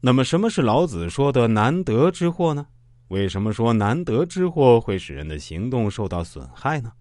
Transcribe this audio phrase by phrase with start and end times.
[0.00, 2.66] 那么，什么是老子说的难得之货呢？
[3.08, 6.92] 为什么说难得之货会使人的行动受到损害呢？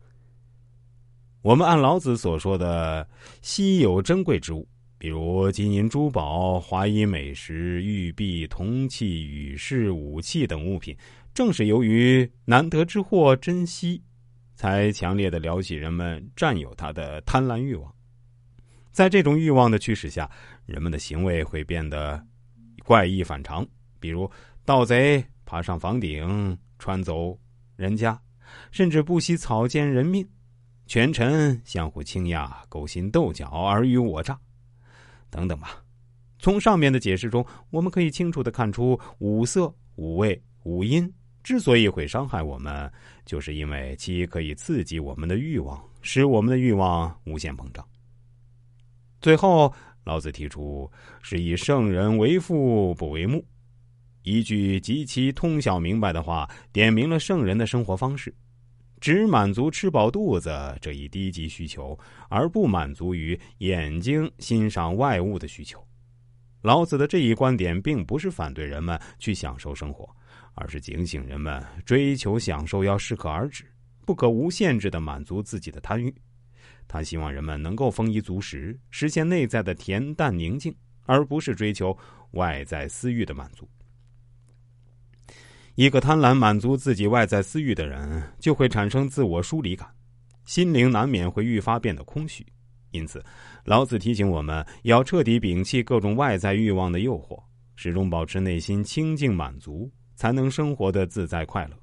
[1.44, 3.08] 我们按老子所说的
[3.42, 10.98] 稀有珍贵之物，比如金银珠宝、华衣美食、玉璧、铜器、羽饰、武器等物品，
[11.34, 14.02] 正是由于难得之货珍惜，
[14.56, 17.94] 才强烈的撩起人们占有它的贪婪欲望。
[18.92, 20.30] 在这种欲望的驱使下，
[20.66, 22.26] 人们的行为会变得
[22.88, 23.68] 怪异反常，
[24.00, 24.32] 比如
[24.64, 27.38] 盗贼爬上房顶穿走
[27.76, 28.18] 人家，
[28.72, 30.24] 甚至不惜草菅人命；
[30.86, 34.40] 权臣相互倾轧、勾心斗角、尔虞我诈，
[35.30, 35.84] 等等吧。
[36.40, 42.90] 从上面的解释中，我们可以清楚的看出，五色、五味、五音之所以会伤害我们，
[43.26, 47.86] 就是因为其可以刺激我们的欲望，使我们的欲望无限膨胀。
[49.20, 49.74] 最后，
[50.08, 50.90] 老子提出
[51.22, 53.44] 是以圣人为父不为目，
[54.24, 58.34] 一句极其通晓明白的话，点明了圣人的生活方式：
[59.02, 60.50] 只满足吃饱肚子
[60.80, 62.00] 这一低级需求，
[62.30, 65.86] 而不满足于眼睛欣赏外物的需求。
[66.62, 70.10] 老子的这一观点，并不是反对人们去享受生活，
[70.54, 73.66] 而是警醒人们追求享受要适可而止，
[74.06, 76.16] 不可无限制的满足自己的贪欲。
[76.88, 80.74] 他希望人们能够丰衣足食，实现内在的恬淡宁静，
[81.06, 81.98] 而不是追求
[82.32, 83.68] 外在私欲的满足。
[85.76, 89.88] 一个贪婪满足自己外在私欲的人，就会产生自我疏离感，
[90.46, 92.46] 心灵难免会愈发变得空虚。
[92.92, 93.24] 因此，
[93.64, 97.38] 老子提醒我们要彻底摒弃各种外在欲望的诱惑，
[97.76, 101.78] 始终保持内心清净满足，才能生活的自在快乐。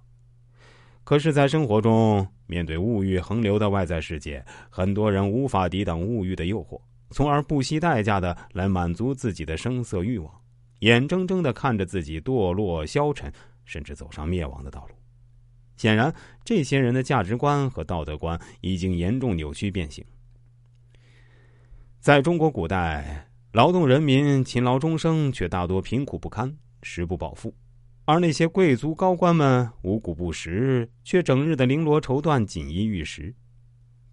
[1.04, 10.32] 可是，在生活中，面对物欲横流的外在世界，很多人无法抵挡物欲的诱惑，从而不惜代价的来满足自己的声色欲望，
[10.78, 13.30] 眼睁睁的看着自己堕落消沉，
[13.66, 14.94] 甚至走上灭亡的道路。
[15.76, 20.02] 显然，这些人的价值观和道德观已经严重扭曲变形。
[22.00, 27.54] 在中国古代，劳动人民勤劳终生，却大多贫苦不堪，食不饱腹。
[28.06, 33.34] 而那些贵族高官们五谷不食，却整日的绫罗绸缎、锦衣玉食。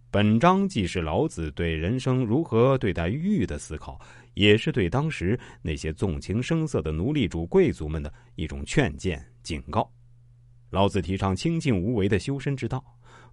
[0.09, 3.99] 本章既是老子对人生如何对待欲的思考，
[4.33, 9.91] 也是对当时那些纵情声色的奴隶主贵族们的一种劝谏、警告。
[10.69, 12.81] 老子提倡清净无为的修身之道，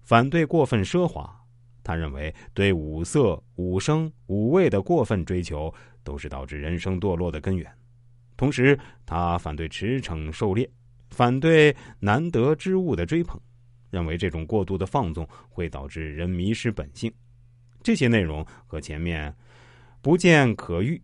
[0.01, 1.33] 反对过分奢华。
[1.81, 7.65] 他认为，对五色、五声、五味的过分追求，都是导致人生堕落的根源。
[8.39, 10.69] 同时，他反对驰骋狩猎，
[11.09, 13.37] 反对难得之物的追捧，
[13.89, 17.11] 认为这种过度的放纵会导致人迷失本性。
[17.83, 19.35] 这些内容和前面
[20.01, 21.01] “不见可欲，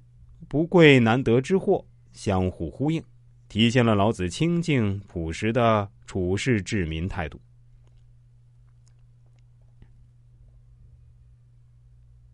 [0.48, 3.04] 不贵难得之货”相互呼应，
[3.50, 7.38] 体现了老子清静朴实的处世治民态度。